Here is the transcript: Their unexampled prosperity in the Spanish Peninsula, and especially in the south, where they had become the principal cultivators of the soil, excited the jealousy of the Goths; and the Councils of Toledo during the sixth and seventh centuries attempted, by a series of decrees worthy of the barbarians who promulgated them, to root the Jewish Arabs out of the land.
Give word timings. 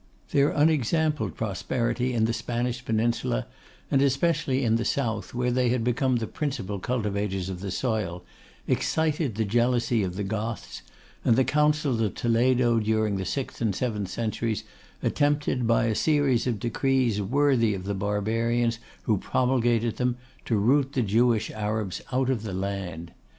Their 0.31 0.49
unexampled 0.49 1.35
prosperity 1.37 2.11
in 2.13 2.25
the 2.25 2.33
Spanish 2.33 2.83
Peninsula, 2.83 3.45
and 3.91 4.01
especially 4.01 4.63
in 4.65 4.77
the 4.77 4.83
south, 4.83 5.35
where 5.35 5.51
they 5.51 5.69
had 5.69 5.83
become 5.83 6.15
the 6.15 6.25
principal 6.25 6.79
cultivators 6.79 7.49
of 7.49 7.59
the 7.59 7.69
soil, 7.69 8.23
excited 8.67 9.35
the 9.35 9.45
jealousy 9.45 10.01
of 10.01 10.15
the 10.15 10.23
Goths; 10.23 10.81
and 11.23 11.35
the 11.35 11.43
Councils 11.43 12.01
of 12.01 12.15
Toledo 12.15 12.79
during 12.79 13.17
the 13.17 13.25
sixth 13.25 13.61
and 13.61 13.75
seventh 13.75 14.09
centuries 14.09 14.63
attempted, 15.03 15.67
by 15.67 15.83
a 15.85 15.93
series 15.93 16.47
of 16.47 16.59
decrees 16.59 17.21
worthy 17.21 17.75
of 17.75 17.83
the 17.83 17.93
barbarians 17.93 18.79
who 19.03 19.19
promulgated 19.19 19.97
them, 19.97 20.17
to 20.45 20.57
root 20.57 20.93
the 20.93 21.03
Jewish 21.03 21.51
Arabs 21.51 22.01
out 22.11 22.31
of 22.31 22.41
the 22.41 22.53
land. 22.55 23.11